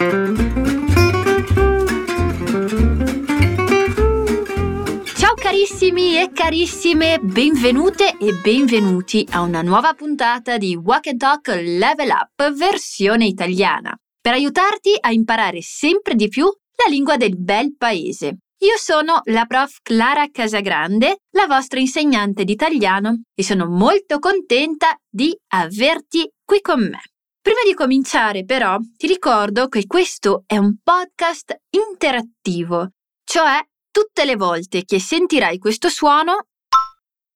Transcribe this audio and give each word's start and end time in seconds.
Ciao 0.00 0.14
carissimi 5.34 6.16
e 6.16 6.30
carissime, 6.32 7.18
benvenute 7.20 8.16
e 8.18 8.32
benvenuti 8.42 9.28
a 9.32 9.42
una 9.42 9.60
nuova 9.60 9.92
puntata 9.92 10.56
di 10.56 10.74
Walk 10.74 11.08
and 11.08 11.18
Talk 11.18 11.48
Level 11.48 12.08
Up 12.08 12.50
versione 12.54 13.26
italiana, 13.26 13.94
per 14.18 14.32
aiutarti 14.32 14.96
a 14.98 15.12
imparare 15.12 15.60
sempre 15.60 16.14
di 16.14 16.28
più 16.28 16.44
la 16.44 16.88
lingua 16.88 17.18
del 17.18 17.36
bel 17.36 17.76
paese. 17.76 18.38
Io 18.60 18.76
sono 18.78 19.20
la 19.24 19.44
prof 19.44 19.80
Clara 19.82 20.30
Casagrande, 20.30 21.18
la 21.32 21.46
vostra 21.46 21.78
insegnante 21.78 22.44
di 22.44 22.52
italiano 22.52 23.24
e 23.34 23.42
sono 23.42 23.66
molto 23.66 24.18
contenta 24.18 24.96
di 25.06 25.38
averti 25.48 26.26
qui 26.42 26.62
con 26.62 26.88
me. 26.88 27.00
Prima 27.50 27.64
di 27.66 27.74
cominciare 27.74 28.44
però 28.44 28.78
ti 28.96 29.08
ricordo 29.08 29.66
che 29.66 29.84
questo 29.84 30.44
è 30.46 30.56
un 30.56 30.76
podcast 30.84 31.62
interattivo, 31.70 32.90
cioè 33.24 33.60
tutte 33.90 34.24
le 34.24 34.36
volte 34.36 34.84
che 34.84 35.00
sentirai 35.00 35.58
questo 35.58 35.88
suono 35.88 36.46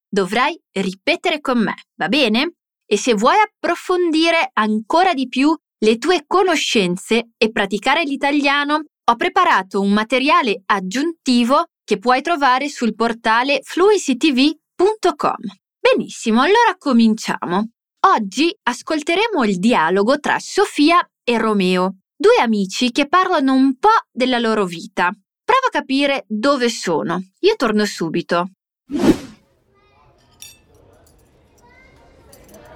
dovrai 0.07 0.57
ripetere 0.71 1.41
con 1.41 1.61
me, 1.61 1.73
va 1.99 2.07
bene? 2.07 2.53
E 2.89 2.97
se 2.97 3.13
vuoi 3.13 3.35
approfondire 3.43 4.51
ancora 4.53 5.13
di 5.13 5.27
più 5.27 5.53
le 5.79 5.97
tue 5.97 6.23
conoscenze 6.25 7.31
e 7.37 7.51
praticare 7.51 8.03
l'italiano, 8.03 8.83
ho 9.03 9.15
preparato 9.17 9.81
un 9.81 9.91
materiale 9.91 10.63
aggiuntivo 10.67 11.65
che 11.83 11.99
puoi 11.99 12.21
trovare 12.21 12.69
sul 12.69 12.95
portale 12.95 13.59
fluicytv.com. 13.63 15.35
Benissimo, 15.77 16.41
allora 16.41 16.73
cominciamo. 16.77 17.74
Oggi 18.07 18.55
ascolteremo 18.61 19.43
il 19.45 19.57
dialogo 19.57 20.19
tra 20.19 20.37
Sofia 20.37 20.99
e 21.23 21.39
Romeo, 21.39 22.01
due 22.15 22.35
amici 22.39 22.91
che 22.91 23.07
parlano 23.07 23.53
un 23.53 23.79
po' 23.79 23.89
della 24.11 24.37
loro 24.37 24.65
vita. 24.65 25.09
Prova 25.43 25.65
a 25.65 25.71
capire 25.71 26.23
dove 26.27 26.69
sono. 26.69 27.19
Io 27.39 27.55
torno 27.55 27.83
subito. 27.85 28.49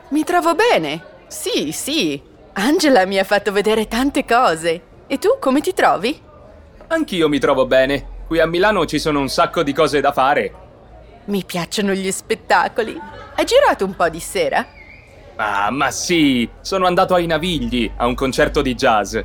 Mi 0.10 0.24
trovo 0.24 0.56
bene. 0.56 1.04
Sì, 1.28 1.72
sì. 1.74 2.20
Angela 2.54 3.06
mi 3.06 3.20
ha 3.20 3.24
fatto 3.24 3.52
vedere 3.52 3.88
tante 3.88 4.26
cose. 4.26 4.82
E 5.06 5.20
tu 5.20 5.38
come 5.40 5.62
ti 5.62 5.74
trovi? 5.76 6.20
Anch'io 6.88 7.30
mi 7.30 7.38
trovo 7.38 7.68
bene. 7.68 8.24
Qui 8.26 8.40
a 8.40 8.48
Milano 8.48 8.88
ci 8.88 8.98
sono 8.98 9.20
un 9.20 9.30
sacco 9.30 9.62
di 9.62 9.74
cose 9.74 10.02
da 10.02 10.12
fare. 10.12 10.54
Mi 11.26 11.44
piacciono 11.46 11.94
gli 11.94 12.10
spettacoli. 12.10 13.00
Hai 13.36 13.46
girato 13.46 13.86
un 13.86 13.96
po' 13.96 14.10
di 14.10 14.20
sera? 14.20 14.78
Ah, 15.42 15.72
ma 15.72 15.90
sì, 15.90 16.50
sono 16.60 16.86
andato 16.86 17.14
ai 17.14 17.26
Navigli, 17.26 17.90
a 17.96 18.08
un 18.08 18.14
concerto 18.14 18.62
di 18.62 18.76
jazz. 18.76 19.18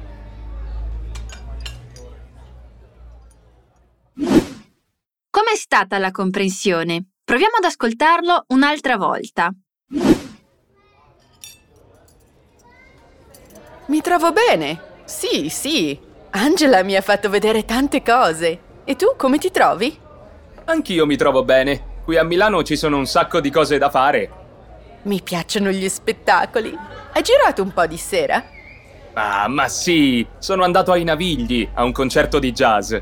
Com'è 4.14 5.56
stata 5.56 5.98
la 5.98 6.12
comprensione? 6.12 7.06
Proviamo 7.24 7.56
ad 7.56 7.64
ascoltarlo 7.64 8.44
un'altra 8.48 8.96
volta. 8.96 9.50
Mi 13.86 14.00
trovo 14.00 14.30
bene. 14.30 14.80
Sì, 15.04 15.48
sì. 15.48 15.98
Angela 16.30 16.84
mi 16.84 16.94
ha 16.94 17.00
fatto 17.00 17.28
vedere 17.28 17.64
tante 17.64 18.02
cose. 18.02 18.60
E 18.84 18.94
tu 18.94 19.14
come 19.16 19.38
ti 19.38 19.50
trovi? 19.50 19.98
Anch'io 20.66 21.06
mi 21.06 21.16
trovo 21.16 21.42
bene. 21.42 22.02
Qui 22.04 22.16
a 22.16 22.22
Milano 22.22 22.62
ci 22.62 22.76
sono 22.76 22.98
un 22.98 23.06
sacco 23.06 23.40
di 23.40 23.50
cose 23.50 23.78
da 23.78 23.90
fare. 23.90 24.42
Mi 25.05 25.20
piacciono 25.22 25.70
gli 25.70 25.88
spettacoli. 25.88 26.77
Hai 27.12 27.22
girato 27.22 27.62
un 27.62 27.72
po' 27.72 27.86
di 27.86 27.97
sera? 27.97 28.42
Ah, 29.14 29.48
ma 29.48 29.69
sì, 29.69 30.27
sono 30.38 30.64
andato 30.64 30.92
ai 30.92 31.05
Navigli, 31.05 31.69
a 31.74 31.84
un 31.84 31.92
concerto 31.92 32.38
di 32.38 32.52
jazz. 32.52 32.94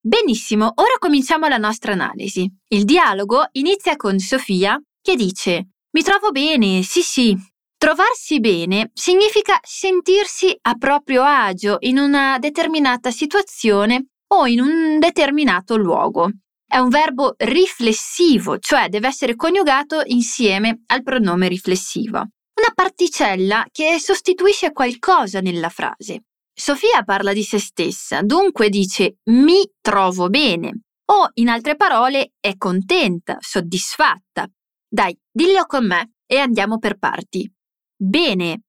Benissimo, 0.00 0.70
ora 0.76 0.96
cominciamo 0.98 1.48
la 1.48 1.56
nostra 1.56 1.92
analisi. 1.92 2.48
Il 2.68 2.84
dialogo 2.84 3.48
inizia 3.52 3.96
con 3.96 4.18
Sofia 4.18 4.78
che 5.00 5.16
dice 5.16 5.68
Mi 5.92 6.02
trovo 6.02 6.30
bene, 6.30 6.82
sì 6.82 7.00
sì. 7.00 7.36
Trovarsi 7.78 8.38
bene 8.40 8.90
significa 8.92 9.58
sentirsi 9.62 10.56
a 10.62 10.74
proprio 10.74 11.22
agio 11.22 11.76
in 11.80 11.98
una 11.98 12.38
determinata 12.38 13.10
situazione 13.10 14.08
o 14.34 14.46
in 14.46 14.60
un 14.60 14.98
determinato 14.98 15.76
luogo. 15.76 16.30
È 16.74 16.78
un 16.78 16.88
verbo 16.88 17.36
riflessivo, 17.36 18.58
cioè 18.58 18.88
deve 18.88 19.06
essere 19.06 19.36
coniugato 19.36 20.02
insieme 20.06 20.82
al 20.86 21.04
pronome 21.04 21.46
riflessivo. 21.46 22.16
Una 22.16 22.72
particella 22.74 23.64
che 23.70 24.00
sostituisce 24.00 24.72
qualcosa 24.72 25.38
nella 25.38 25.68
frase. 25.68 26.24
Sofia 26.52 27.04
parla 27.04 27.32
di 27.32 27.44
se 27.44 27.60
stessa, 27.60 28.22
dunque 28.22 28.70
dice 28.70 29.18
mi 29.30 29.62
trovo 29.80 30.28
bene 30.28 30.80
o 31.12 31.30
in 31.34 31.48
altre 31.48 31.76
parole 31.76 32.32
è 32.40 32.56
contenta, 32.56 33.36
soddisfatta. 33.38 34.44
Dai, 34.88 35.16
dillo 35.30 35.66
con 35.66 35.86
me 35.86 36.14
e 36.26 36.38
andiamo 36.38 36.78
per 36.78 36.98
parti. 36.98 37.48
Bene. 37.96 38.62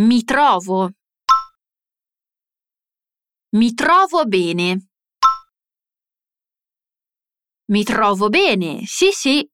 Mi 0.00 0.24
trovo. 0.24 0.90
Mi 3.50 3.72
trovo 3.72 4.24
bene. 4.24 4.89
Mi 7.70 7.84
trovo 7.84 8.28
bene, 8.28 8.82
sì 8.84 9.10
sì. 9.12 9.48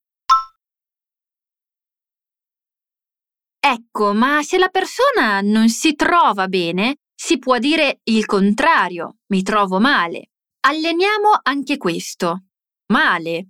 Ecco, 3.60 4.14
ma 4.14 4.42
se 4.42 4.56
la 4.56 4.68
persona 4.68 5.42
non 5.42 5.68
si 5.68 5.94
trova 5.94 6.48
bene, 6.48 7.00
si 7.14 7.38
può 7.38 7.58
dire 7.58 8.00
il 8.04 8.24
contrario, 8.24 9.18
mi 9.26 9.42
trovo 9.42 9.78
male. 9.80 10.30
Alleniamo 10.60 11.38
anche 11.42 11.76
questo. 11.76 12.44
Male. 12.86 13.48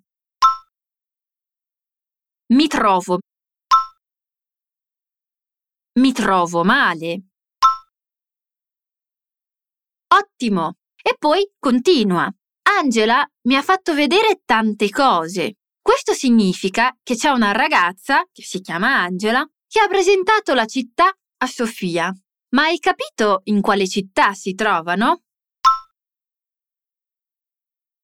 Mi 2.54 2.66
trovo. 2.66 3.20
Mi 6.00 6.12
trovo 6.12 6.64
male. 6.64 7.22
Ottimo. 10.08 10.74
E 11.02 11.14
poi 11.18 11.52
continua. 11.58 12.28
Angela 12.68 13.24
mi 13.42 13.56
ha 13.56 13.62
fatto 13.62 13.94
vedere 13.94 14.42
tante 14.44 14.90
cose. 14.90 15.58
Questo 15.80 16.12
significa 16.12 16.96
che 17.02 17.14
c'è 17.14 17.30
una 17.30 17.52
ragazza, 17.52 18.24
che 18.32 18.42
si 18.42 18.60
chiama 18.60 19.00
Angela, 19.00 19.48
che 19.68 19.80
ha 19.80 19.86
presentato 19.86 20.52
la 20.52 20.66
città 20.66 21.12
a 21.38 21.46
Sofia. 21.46 22.12
Ma 22.50 22.64
hai 22.64 22.78
capito 22.78 23.42
in 23.44 23.60
quale 23.60 23.88
città 23.88 24.32
si 24.34 24.54
trovano? 24.54 25.22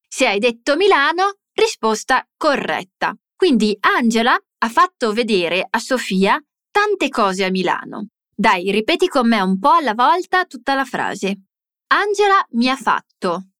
Se 0.09 0.27
hai 0.27 0.39
detto 0.39 0.77
Milano, 0.77 1.39
risposta 1.53 2.25
corretta. 2.37 3.17
Quindi 3.34 3.77
Angela 3.81 4.39
ha 4.59 4.69
fatto 4.69 5.12
vedere 5.12 5.67
a 5.69 5.78
Sofia 5.81 6.41
tante 6.71 7.09
cose 7.09 7.45
a 7.45 7.51
Milano. 7.51 8.09
Dai, 8.33 8.71
ripeti 8.71 9.09
con 9.09 9.27
me 9.27 9.41
un 9.41 9.59
po' 9.59 9.72
alla 9.72 9.95
volta 9.95 10.45
tutta 10.45 10.75
la 10.75 10.84
frase. 10.84 11.47
Angela 11.89 12.45
mi 12.51 12.69
ha 12.69 12.77
fatto. 12.77 13.52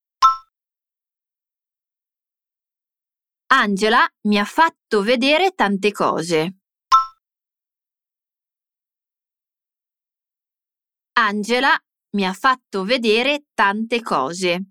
Angela 3.55 4.09
mi 4.23 4.39
ha 4.39 4.47
fatto 4.47 5.03
vedere 5.03 5.51
tante 5.51 5.93
cose. 5.93 6.57
Angela 11.19 11.79
mi 12.15 12.25
ha 12.25 12.33
fatto 12.33 12.85
vedere 12.85 13.49
tante 13.53 14.01
cose. 14.01 14.71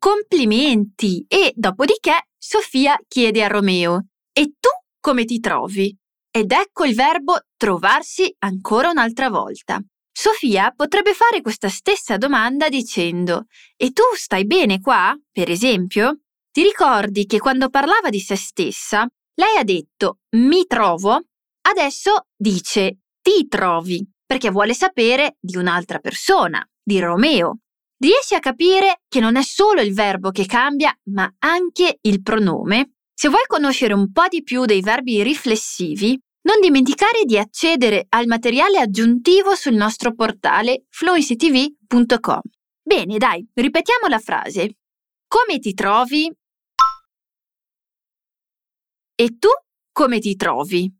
Complimenti! 0.00 1.24
E 1.28 1.52
dopodiché 1.54 2.26
Sofia 2.36 2.98
chiede 3.06 3.44
a 3.44 3.46
Romeo: 3.46 4.08
E 4.32 4.46
tu 4.58 4.70
come 4.98 5.24
ti 5.24 5.38
trovi? 5.38 5.96
Ed 6.28 6.50
ecco 6.50 6.84
il 6.84 6.96
verbo 6.96 7.38
trovarsi 7.56 8.34
ancora 8.40 8.90
un'altra 8.90 9.30
volta. 9.30 9.80
Sofia 10.12 10.72
potrebbe 10.76 11.14
fare 11.14 11.40
questa 11.40 11.68
stessa 11.68 12.16
domanda 12.16 12.68
dicendo 12.68 13.46
E 13.76 13.92
tu 13.92 14.02
stai 14.14 14.44
bene 14.46 14.80
qua? 14.80 15.16
Per 15.30 15.50
esempio? 15.50 16.20
Ti 16.52 16.62
ricordi 16.62 17.24
che 17.24 17.38
quando 17.38 17.70
parlava 17.70 18.10
di 18.10 18.20
se 18.20 18.36
stessa, 18.36 19.06
lei 19.34 19.56
ha 19.56 19.64
detto 19.64 20.18
mi 20.36 20.66
trovo, 20.66 21.18
adesso 21.62 22.26
dice 22.36 22.98
ti 23.22 23.46
trovi, 23.48 24.06
perché 24.26 24.50
vuole 24.50 24.74
sapere 24.74 25.36
di 25.40 25.56
un'altra 25.56 25.98
persona, 25.98 26.62
di 26.82 26.98
Romeo. 27.00 27.60
Riesci 27.98 28.34
a 28.34 28.40
capire 28.40 29.02
che 29.08 29.20
non 29.20 29.36
è 29.36 29.42
solo 29.42 29.80
il 29.80 29.94
verbo 29.94 30.30
che 30.30 30.44
cambia, 30.44 30.94
ma 31.10 31.32
anche 31.38 31.98
il 32.02 32.20
pronome? 32.20 32.96
Se 33.14 33.28
vuoi 33.28 33.44
conoscere 33.46 33.94
un 33.94 34.10
po' 34.10 34.26
di 34.28 34.42
più 34.42 34.64
dei 34.64 34.80
verbi 34.80 35.22
riflessivi, 35.22 36.20
non 36.42 36.60
dimenticare 36.60 37.24
di 37.24 37.38
accedere 37.38 38.06
al 38.08 38.26
materiale 38.26 38.78
aggiuntivo 38.78 39.54
sul 39.54 39.74
nostro 39.74 40.14
portale 40.14 40.84
fluencytv.com. 40.88 42.40
Bene, 42.82 43.18
dai, 43.18 43.46
ripetiamo 43.52 44.08
la 44.08 44.18
frase. 44.18 44.76
Come 45.26 45.58
ti 45.58 45.72
trovi? 45.74 46.30
E 49.14 49.38
tu 49.38 49.48
come 49.92 50.18
ti 50.18 50.34
trovi? 50.36 50.90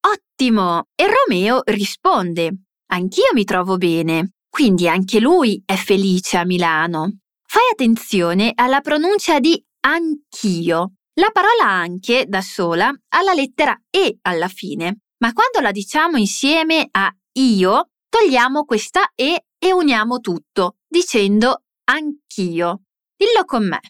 Ottimo! 0.00 0.84
E 0.94 1.06
Romeo 1.08 1.62
risponde: 1.64 2.62
Anch'io 2.92 3.30
mi 3.34 3.44
trovo 3.44 3.76
bene. 3.76 4.30
Quindi 4.48 4.88
anche 4.88 5.20
lui 5.20 5.62
è 5.66 5.74
felice 5.74 6.38
a 6.38 6.44
Milano. 6.44 7.18
Fai 7.42 7.68
attenzione 7.70 8.52
alla 8.54 8.80
pronuncia 8.80 9.38
di 9.38 9.62
anch'io. 9.80 10.92
La 11.18 11.30
parola 11.32 11.64
anche, 11.64 12.26
da 12.28 12.42
sola, 12.42 12.88
ha 12.88 13.22
la 13.22 13.32
lettera 13.32 13.74
E 13.88 14.18
alla 14.22 14.48
fine, 14.48 15.00
ma 15.18 15.32
quando 15.32 15.60
la 15.60 15.72
diciamo 15.72 16.18
insieme 16.18 16.88
a 16.90 17.10
io, 17.38 17.90
togliamo 18.10 18.64
questa 18.66 19.12
E 19.14 19.46
e 19.58 19.72
uniamo 19.72 20.20
tutto, 20.20 20.76
dicendo 20.86 21.64
anch'io. 21.84 22.82
Dillo 23.16 23.44
con 23.46 23.66
me. 23.66 23.80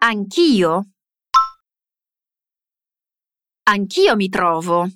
Anch'io. 0.00 0.92
Anch'io 3.64 4.16
mi 4.16 4.28
trovo. 4.30 4.88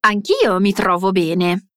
Anch'io 0.00 0.60
mi 0.60 0.72
trovo 0.74 1.10
bene. 1.10 1.70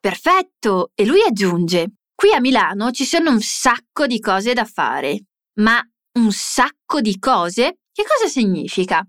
Perfetto! 0.00 0.92
E 0.94 1.04
lui 1.04 1.20
aggiunge, 1.22 1.99
qui 2.20 2.34
a 2.34 2.40
Milano 2.40 2.90
ci 2.90 3.06
sono 3.06 3.30
un 3.30 3.40
sacco 3.40 4.06
di 4.06 4.20
cose 4.20 4.52
da 4.52 4.66
fare. 4.66 5.22
Ma 5.60 5.82
un 6.18 6.30
sacco 6.30 7.00
di 7.00 7.18
cose? 7.18 7.78
Che 7.90 8.04
cosa 8.06 8.30
significa? 8.30 9.02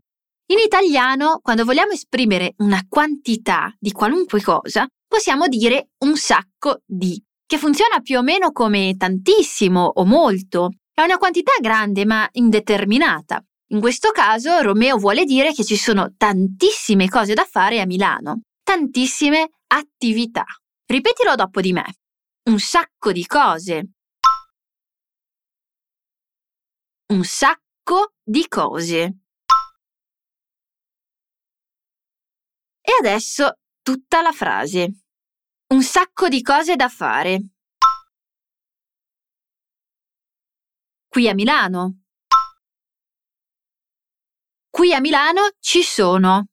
In 0.46 0.60
italiano, 0.60 1.40
quando 1.42 1.66
vogliamo 1.66 1.92
esprimere 1.92 2.54
una 2.60 2.80
quantità 2.88 3.76
di 3.78 3.92
qualunque 3.92 4.42
cosa, 4.42 4.88
possiamo 5.06 5.50
dire 5.50 5.90
un 6.06 6.16
sacco 6.16 6.84
di, 6.86 7.22
che 7.46 7.58
funziona 7.58 8.00
più 8.00 8.18
o 8.18 8.22
meno 8.22 8.54
come 8.54 8.96
tantissimo 8.96 9.92
o 9.94 10.06
molto. 10.06 10.70
È 10.94 11.02
una 11.02 11.18
quantità 11.18 11.52
grande 11.60 12.06
ma 12.06 12.26
indeterminata. 12.32 13.44
In 13.72 13.82
questo 13.82 14.12
caso 14.12 14.62
Romeo 14.62 14.96
vuole 14.96 15.26
dire 15.26 15.52
che 15.52 15.66
ci 15.66 15.76
sono 15.76 16.14
tantissime 16.16 17.10
cose 17.10 17.34
da 17.34 17.44
fare 17.44 17.82
a 17.82 17.86
Milano, 17.86 18.44
tantissime 18.64 19.50
attività. 19.68 20.46
Ripetilo 20.86 21.36
dopo 21.36 21.60
di 21.60 21.74
me. 21.74 21.96
Un 22.44 22.58
sacco 22.60 23.12
di 23.12 23.26
cose. 23.28 23.92
Un 27.14 27.24
sacco 27.24 28.16
di 28.24 28.48
cose. 28.48 29.20
E 32.82 32.92
adesso 33.00 33.60
tutta 33.84 34.22
la 34.24 34.32
frase. 34.32 35.04
Un 35.68 35.84
sacco 35.84 36.30
di 36.30 36.42
cose 36.42 36.76
da 36.76 36.90
fare. 36.90 37.42
Qui 41.08 41.30
a 41.30 41.36
Milano. 41.36 42.06
Qui 44.68 44.94
a 44.94 45.00
Milano 45.00 45.50
ci 45.60 45.84
sono 45.84 46.51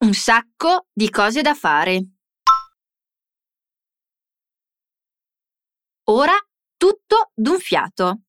un 0.00 0.12
sacco 0.14 0.86
di 0.92 1.10
cose 1.10 1.42
da 1.42 1.54
fare. 1.54 2.04
Ora 6.04 6.34
tutto 6.76 7.32
d'un 7.34 7.58
fiato. 7.58 8.22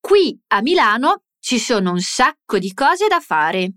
Qui 0.00 0.38
a 0.48 0.60
Milano 0.60 1.24
ci 1.40 1.58
sono 1.58 1.92
un 1.92 2.00
sacco 2.00 2.58
di 2.58 2.72
cose 2.74 3.08
da 3.08 3.20
fare. 3.20 3.72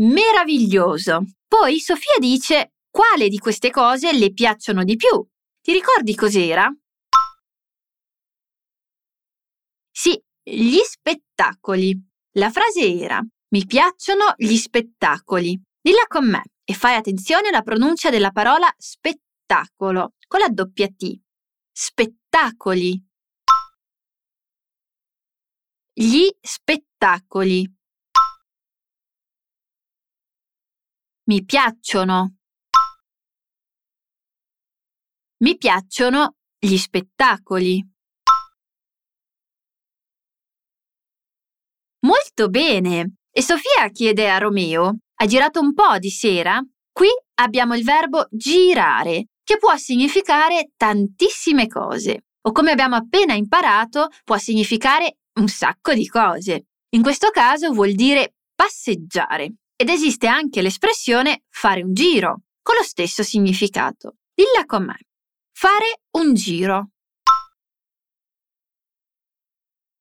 Meraviglioso! 0.00 1.24
Poi 1.48 1.80
Sofia 1.80 2.18
dice 2.20 2.74
quale 2.90 3.28
di 3.28 3.38
queste 3.38 3.70
cose 3.70 4.12
le 4.12 4.32
piacciono 4.32 4.84
di 4.84 4.96
più 4.96 5.26
ti 5.60 5.72
ricordi 5.72 6.14
cos'era? 6.14 6.70
Sì, 9.90 10.22
gli 10.48 10.78
spettacoli. 10.82 11.96
La 12.32 12.50
frase 12.50 12.80
era 12.80 13.22
Mi 13.50 13.66
piacciono 13.66 14.34
gli 14.36 14.56
spettacoli. 14.56 15.60
Dilla 15.80 16.04
con 16.06 16.28
me 16.28 16.42
e 16.64 16.74
fai 16.74 16.94
attenzione 16.96 17.48
alla 17.48 17.62
pronuncia 17.62 18.10
della 18.10 18.30
parola 18.30 18.72
spettacolo 18.76 20.14
con 20.26 20.40
la 20.40 20.48
doppia 20.48 20.88
T. 20.88 21.18
Spettacoli. 21.70 23.06
Gli 25.92 26.28
spettacoli. 26.40 27.74
Mi 31.24 31.44
piacciono. 31.44 32.36
Mi 35.38 35.56
piacciono 35.56 36.36
gli 36.58 36.76
spettacoli. 36.76 37.97
Molto 42.38 42.56
bene! 42.56 43.14
E 43.32 43.42
Sofia 43.42 43.90
chiede 43.90 44.30
a 44.30 44.38
Romeo, 44.38 44.98
ha 45.16 45.26
girato 45.26 45.58
un 45.58 45.74
po' 45.74 45.98
di 45.98 46.08
sera? 46.08 46.62
Qui 46.92 47.08
abbiamo 47.40 47.74
il 47.74 47.82
verbo 47.82 48.28
girare, 48.30 49.30
che 49.42 49.56
può 49.56 49.76
significare 49.76 50.70
tantissime 50.76 51.66
cose, 51.66 52.26
o 52.42 52.52
come 52.52 52.70
abbiamo 52.70 52.94
appena 52.94 53.34
imparato, 53.34 54.06
può 54.22 54.38
significare 54.38 55.16
un 55.40 55.48
sacco 55.48 55.92
di 55.94 56.06
cose. 56.06 56.66
In 56.90 57.02
questo 57.02 57.30
caso 57.30 57.72
vuol 57.72 57.94
dire 57.94 58.34
passeggiare. 58.54 59.54
Ed 59.74 59.88
esiste 59.88 60.28
anche 60.28 60.62
l'espressione 60.62 61.42
fare 61.48 61.82
un 61.82 61.92
giro, 61.92 62.42
con 62.62 62.76
lo 62.76 62.84
stesso 62.84 63.24
significato. 63.24 64.14
Dilla 64.32 64.64
con 64.64 64.84
me. 64.84 64.98
Fare 65.52 66.02
un 66.18 66.34
giro. 66.34 66.90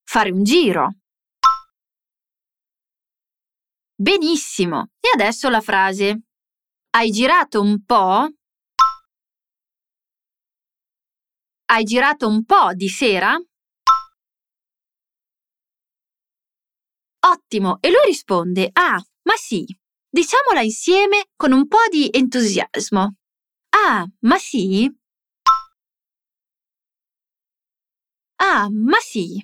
Fare 0.03 0.29
un 0.29 0.43
giro. 0.43 0.97
Benissimo. 3.99 4.91
E 4.99 5.09
adesso 5.11 5.49
la 5.49 5.59
frase. 5.59 6.21
Hai 6.91 7.09
girato 7.09 7.61
un 7.61 7.83
po'? 7.83 8.29
Hai 11.65 11.83
girato 11.83 12.27
un 12.27 12.45
po' 12.45 12.73
di 12.75 12.89
sera? 12.89 13.35
Ottimo. 17.25 17.79
E 17.81 17.89
lui 17.89 18.05
risponde, 18.05 18.69
ah, 18.71 19.03
ma 19.23 19.35
sì. 19.35 19.65
Diciamola 20.09 20.61
insieme 20.61 21.29
con 21.35 21.51
un 21.51 21.67
po' 21.67 21.85
di 21.89 22.07
entusiasmo. 22.11 23.15
Ah, 23.69 24.05
ma 24.19 24.37
sì? 24.37 24.87
Ah, 28.35 28.67
ma 28.69 28.99
sì. 28.99 29.43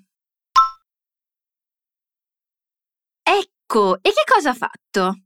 Ecco, 3.76 3.98
e 4.04 4.12
che 4.12 4.22
cosa 4.32 4.52
ha 4.52 4.54
fatto? 4.54 5.24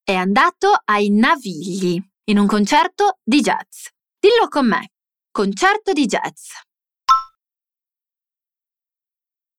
È 0.00 0.14
andato 0.14 0.80
ai 0.84 1.10
Navigli, 1.10 2.00
in 2.26 2.38
un 2.38 2.46
concerto 2.46 3.18
di 3.24 3.40
jazz. 3.40 3.88
Dillo 4.16 4.46
con 4.46 4.68
me. 4.68 4.92
Concerto 5.32 5.92
di 5.92 6.06
jazz. 6.06 6.52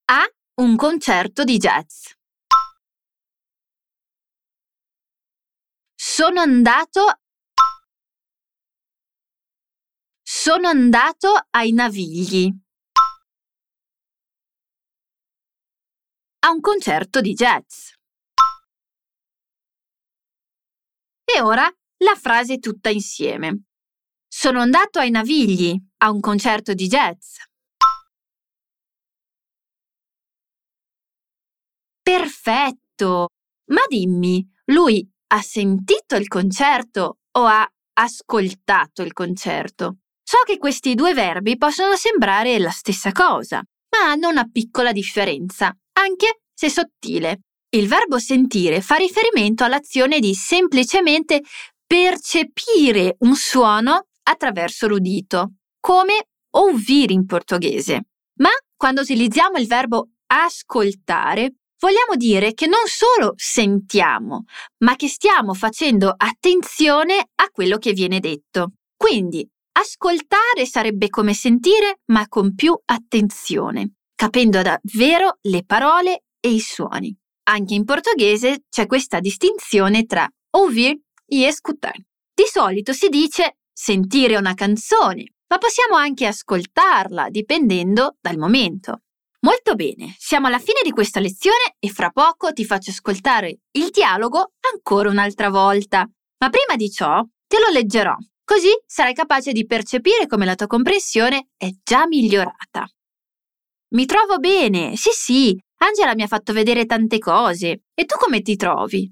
A 0.05 0.25
un 0.62 0.77
concerto 0.77 1.43
di 1.43 1.57
jazz. 1.57 2.12
Sono 5.93 6.39
andato 6.39 7.19
Sono 10.24 10.69
andato 10.69 11.48
ai 11.50 11.74
Navigli. 11.74 12.67
A 16.48 16.51
un 16.51 16.62
concerto 16.62 17.20
di 17.20 17.34
jazz. 17.34 17.89
E 21.25 21.42
ora 21.42 21.70
la 22.06 22.16
frase 22.16 22.60
tutta 22.60 22.89
insieme. 22.89 23.63
Sono 24.30 24.62
andato 24.62 25.00
ai 25.00 25.10
Navigli 25.10 25.77
a 25.98 26.10
un 26.10 26.22
concerto 26.22 26.74
di 26.74 26.88
jazz. 26.88 27.36
Perfetto! 32.01 33.27
Ma 33.72 33.82
dimmi, 33.89 34.50
lui 34.68 35.06
ha 35.34 35.42
sentito 35.42 36.16
il 36.16 36.30
concerto 36.30 37.18
o 37.30 37.46
ha 37.46 37.70
ascoltato 37.96 39.01
il 39.01 39.12
concerto? 39.12 39.98
So 40.24 40.38
che 40.46 40.58
questi 40.58 40.96
due 40.96 41.13
verbi 41.13 41.58
possono 41.58 41.98
sembrare 41.98 42.58
la 42.58 42.72
stessa 42.72 43.12
cosa, 43.12 43.62
ma 43.89 44.10
hanno 44.10 44.30
una 44.30 44.48
piccola 44.50 44.94
differenza, 44.94 45.77
anche 46.08 46.40
se 46.54 46.70
sottile. 46.70 47.42
Il 47.70 47.88
verbo 47.88 48.18
sentire 48.18 48.82
fa 48.82 48.96
riferimento 48.96 49.64
all'azione 49.64 50.20
di 50.20 50.34
semplicemente 50.34 51.42
percepire 51.86 53.16
un 53.20 53.36
suono 53.36 54.08
attraverso 54.24 54.88
l'udito, 54.88 55.54
come 55.80 56.28
ouvir 56.56 57.12
in 57.12 57.26
portoghese. 57.26 58.08
Ma 58.40 58.50
quando 58.76 59.02
utilizziamo 59.02 59.58
il 59.58 59.68
verbo 59.68 60.10
ascoltare, 60.28 61.56
vogliamo 61.80 62.16
dire 62.16 62.54
che 62.54 62.68
non 62.68 62.86
solo 62.86 63.34
sentiamo, 63.36 64.46
ma 64.84 64.96
che 64.96 65.08
stiamo 65.08 65.54
facendo 65.54 66.14
attenzione 66.16 67.30
a 67.36 67.50
quello 67.52 67.78
che 67.78 67.94
viene 67.94 68.20
detto. 68.20 68.72
Quindi, 68.96 69.48
ascoltare 69.74 70.66
sarebbe 70.66 71.10
come 71.10 71.34
sentire, 71.34 72.00
ma 72.12 72.28
con 72.28 72.56
più 72.56 72.78
attenzione, 72.86 73.97
capendo 74.18 74.64
davvero 74.64 75.38
le 75.42 75.64
parole 75.64 76.24
e 76.40 76.50
i 76.50 76.60
suoni. 76.60 77.16
Anche 77.50 77.76
in 77.76 77.86
portoghese 77.86 78.64
c'è 78.68 78.88
questa 78.88 79.20
distinzione 79.20 80.06
tra 80.06 80.28
ouvir 80.56 81.00
e 81.28 81.44
escutar. 81.44 81.96
Di 82.34 82.44
solito 82.46 82.94
si 82.94 83.10
dice 83.10 83.58
sentire 83.72 84.36
una 84.36 84.56
canzone, 84.56 85.36
ma 85.48 85.60
possiamo 85.60 85.96
anche 85.96 86.26
ascoltarla 86.26 87.30
dipendendo 87.30 88.18
dal 88.20 88.38
momento. 88.38 89.04
Molto 89.42 89.76
bene, 89.76 90.16
siamo 90.18 90.48
alla 90.48 90.58
fine 90.58 90.82
di 90.84 90.90
questa 90.90 91.20
lezione 91.20 91.76
e 91.80 91.90
fra 91.90 92.10
poco 92.10 92.52
ti 92.54 92.66
faccio 92.66 92.90
ascoltare 92.90 93.60
il 93.74 93.90
dialogo 93.92 94.54
ancora 94.74 95.10
un'altra 95.10 95.50
volta. 95.50 96.10
Ma 96.40 96.50
prima 96.50 96.76
di 96.76 96.90
ciò 96.90 97.24
te 97.46 97.60
lo 97.60 97.72
leggerò, 97.72 98.16
così 98.44 98.70
sarai 98.84 99.14
capace 99.14 99.52
di 99.52 99.68
percepire 99.68 100.26
come 100.26 100.46
la 100.46 100.56
tua 100.56 100.66
comprensione 100.66 101.50
è 101.56 101.70
già 101.84 102.08
migliorata. 102.08 102.88
Mi 103.98 104.06
trovo 104.06 104.38
bene, 104.38 104.96
sì 104.96 105.10
sì, 105.12 105.60
Angela 105.77 106.13
mi 106.13 106.22
ha 106.22 106.27
fatto 106.27 106.54
vedere 106.54 106.86
tante 106.86 107.18
cose. 107.18 107.82
E 107.96 108.06
tu 108.06 108.16
come 108.20 108.44
ti 108.44 108.56
trovi? 108.56 109.12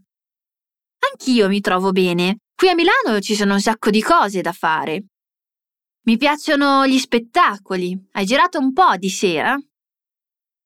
Anch'io 1.12 1.48
mi 1.48 1.60
trovo 1.60 1.92
bene. 1.92 2.42
Qui 2.56 2.70
a 2.70 2.75
Milano 2.75 3.20
ci 3.20 3.34
sono 3.34 3.54
un 3.54 3.62
sacco 3.62 3.89
di 3.89 4.04
cose 4.04 4.42
da 4.42 4.51
fare. 4.51 5.06
Mi 6.04 6.18
piacciono 6.18 6.86
gli 6.86 7.00
spettacoli. 7.00 8.00
Hai 8.12 8.25
girato 8.25 8.60
un 8.60 8.74
po' 8.74 8.96
di 8.98 9.10
sera? 9.10 9.58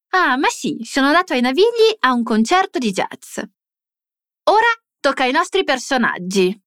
Ah, 0.09 0.35
ma 0.35 0.49
sì, 0.49 0.79
sono 0.81 1.07
andato 1.07 1.31
ai 1.31 1.39
Navigli 1.39 1.95
a 1.99 2.11
un 2.11 2.23
concerto 2.23 2.77
di 2.77 2.91
jazz. 2.91 3.37
Ora 4.49 4.67
tocca 4.99 5.23
ai 5.23 5.31
nostri 5.31 5.63
personaggi. 5.63 6.61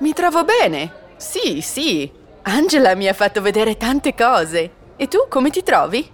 Mi 0.00 0.12
trovo 0.12 0.44
bene. 0.44 1.14
Sì, 1.16 1.62
sì. 1.62 2.22
Angela 2.46 2.94
mi 2.94 3.08
ha 3.08 3.12
fatto 3.14 3.40
vedere 3.40 3.76
tante 3.76 4.14
cose. 4.14 4.82
E 4.96 5.08
tu 5.08 5.26
come 5.28 5.50
ti 5.50 5.62
trovi? 5.62 6.08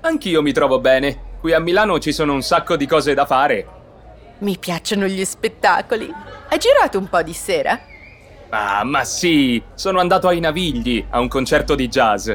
Anch'io 0.00 0.42
mi 0.42 0.52
trovo 0.52 0.80
bene. 0.80 1.36
Qui 1.40 1.52
a 1.52 1.60
Milano 1.60 1.98
ci 1.98 2.12
sono 2.12 2.32
un 2.32 2.42
sacco 2.42 2.76
di 2.76 2.86
cose 2.86 3.14
da 3.14 3.26
fare. 3.26 3.66
Mi 4.38 4.56
piacciono 4.58 5.06
gli 5.06 5.24
spettacoli. 5.24 6.12
Hai 6.48 6.58
girato 6.58 6.98
un 6.98 7.08
po' 7.08 7.22
di 7.22 7.34
sera? 7.34 7.78
Ah, 8.50 8.82
ma 8.84 9.04
sì, 9.04 9.62
sono 9.74 10.00
andato 10.00 10.26
ai 10.28 10.40
Navigli 10.40 11.04
a 11.10 11.20
un 11.20 11.28
concerto 11.28 11.74
di 11.74 11.88
jazz. 11.88 12.30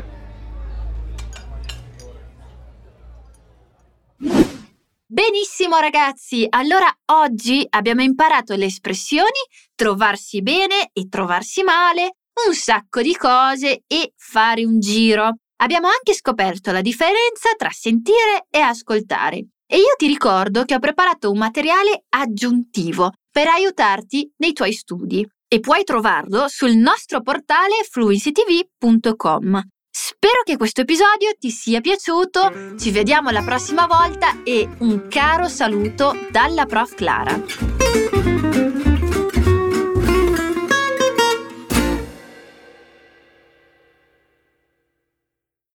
Benissimo 5.06 5.78
ragazzi, 5.78 6.46
allora 6.50 6.88
oggi 7.06 7.66
abbiamo 7.70 8.02
imparato 8.02 8.56
le 8.56 8.66
espressioni 8.66 9.30
trovarsi 9.76 10.42
bene 10.42 10.90
e 10.92 11.08
trovarsi 11.08 11.62
male, 11.62 12.16
un 12.48 12.54
sacco 12.54 13.02
di 13.02 13.16
cose 13.16 13.84
e 13.88 14.14
fare 14.16 14.66
un 14.66 14.80
giro. 14.80 15.36
Abbiamo 15.62 15.88
anche 15.88 16.14
scoperto 16.14 16.72
la 16.72 16.82
differenza 16.82 17.52
tra 17.58 17.70
sentire 17.72 18.48
e 18.50 18.60
ascoltare. 18.60 19.46
E 19.66 19.78
io 19.78 19.96
ti 19.98 20.08
ricordo 20.08 20.66
che 20.66 20.76
ho 20.76 20.80
preparato 20.80 21.32
un 21.32 21.38
materiale 21.38 22.04
aggiuntivo 22.10 23.12
per 23.32 23.48
aiutarti 23.48 24.32
nei 24.38 24.54
tuoi 24.54 24.74
studi 24.74 25.26
e 25.48 25.60
puoi 25.60 25.84
trovarlo 25.84 26.48
sul 26.48 26.76
nostro 26.76 27.22
portale 27.22 27.76
fluencytv.com. 27.90 29.62
Spero 29.96 30.42
che 30.44 30.58
questo 30.58 30.82
episodio 30.82 31.32
ti 31.38 31.52
sia 31.52 31.80
piaciuto, 31.80 32.76
ci 32.80 32.90
vediamo 32.92 33.30
la 33.30 33.44
prossima 33.44 33.86
volta 33.86 34.42
e 34.44 34.68
un 34.80 35.08
caro 35.08 35.48
saluto 35.48 36.18
dalla 36.32 36.66
prof 36.66 36.96
Clara. 36.96 38.73